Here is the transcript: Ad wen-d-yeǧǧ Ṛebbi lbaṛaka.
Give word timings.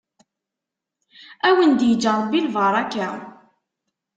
Ad 1.47 1.53
wen-d-yeǧǧ 1.55 2.03
Ṛebbi 2.19 2.39
lbaṛaka. 2.47 3.09